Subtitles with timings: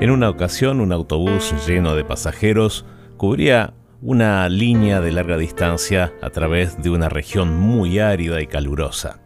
[0.00, 2.84] En una ocasión, un autobús lleno de pasajeros
[3.16, 9.20] cubría una línea de larga distancia a través de una región muy árida y calurosa.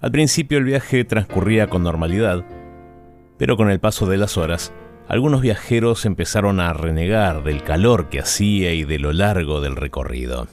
[0.00, 2.44] Al principio el viaje transcurría con normalidad,
[3.38, 4.72] pero con el paso de las horas,
[5.06, 10.48] algunos viajeros empezaron a renegar del calor que hacía y de lo largo del recorrido.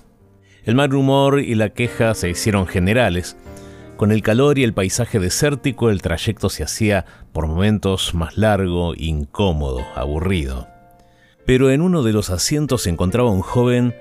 [0.65, 3.37] El mal humor y la queja se hicieron generales.
[3.97, 8.93] Con el calor y el paisaje desértico el trayecto se hacía por momentos más largo,
[8.95, 10.67] incómodo, aburrido
[11.45, 13.95] pero en uno de los asientos se encontraba un joven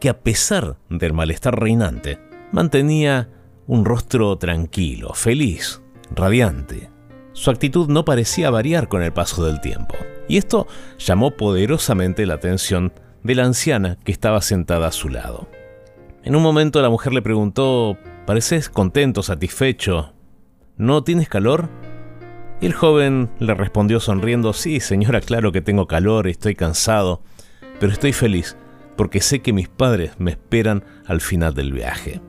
[0.00, 2.18] que a pesar del malestar reinante,
[2.52, 3.28] mantenía
[3.66, 5.82] un rostro tranquilo, feliz,
[6.14, 6.90] radiante.
[7.32, 9.94] Su actitud no parecía variar con el paso del tiempo,
[10.28, 10.66] y esto
[10.98, 12.92] llamó poderosamente la atención
[13.22, 15.48] de la anciana que estaba sentada a su lado.
[16.22, 20.12] En un momento la mujer le preguntó, ¿pareces contento, satisfecho?
[20.76, 21.68] ¿No tienes calor?
[22.60, 27.22] Y el joven le respondió sonriendo, sí, señora, claro que tengo calor, estoy cansado,
[27.78, 28.56] pero estoy feliz
[28.96, 32.20] porque sé que mis padres me esperan al final del viaje.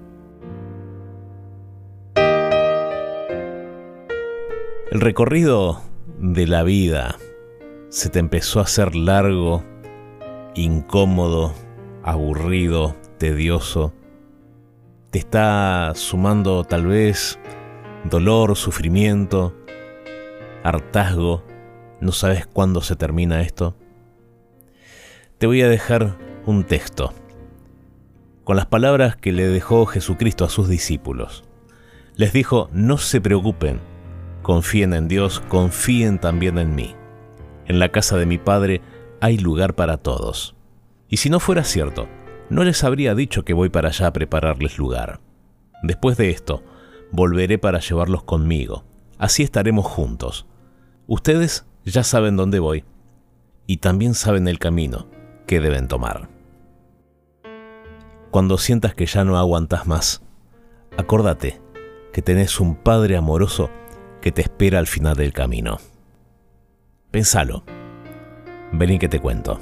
[4.92, 5.82] El recorrido
[6.18, 7.18] de la vida
[7.90, 9.66] se te empezó a hacer largo,
[10.56, 11.54] incómodo,
[12.04, 13.94] aburrido, tedioso.
[15.12, 17.38] Te está sumando tal vez
[18.06, 19.54] dolor, sufrimiento,
[20.64, 21.44] hartazgo,
[22.00, 23.76] no sabes cuándo se termina esto,
[25.38, 27.14] te voy a dejar un texto
[28.46, 31.44] con las palabras que le dejó Jesucristo a sus discípulos.
[32.16, 33.82] Les dijo, no se preocupen,
[34.42, 36.96] confíen en Dios, confíen también en mí.
[37.66, 38.82] En la casa de mi Padre
[39.20, 40.56] hay lugar para todos.
[41.10, 42.08] Y si no fuera cierto,
[42.52, 45.20] no les habría dicho que voy para allá a prepararles lugar.
[45.82, 46.64] Después de esto,
[47.12, 48.84] volveré para llevarlos conmigo.
[49.18, 50.46] Así estaremos juntos
[51.08, 52.86] Ustedes ya saben dónde voy
[53.68, 55.08] y también saben el camino
[55.46, 56.30] que deben tomar.
[58.32, 60.22] Cuando sientas que ya no aguantas más,
[60.96, 61.60] acórdate
[62.14, 63.70] que tenés un Padre amoroso
[64.22, 65.80] que te espera al final del camino.
[67.12, 67.66] Pensalo.
[68.72, 69.60] Vení que te cuento.